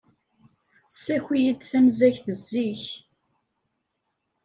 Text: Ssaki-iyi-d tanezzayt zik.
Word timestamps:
Ssaki-iyi-d 0.93 1.61
tanezzayt 1.69 2.25
zik. 2.49 2.83